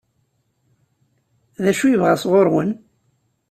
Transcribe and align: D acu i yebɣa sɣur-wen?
D 1.63 1.65
acu 1.71 1.85
i 1.87 1.91
yebɣa 1.91 2.15
sɣur-wen? 2.21 2.71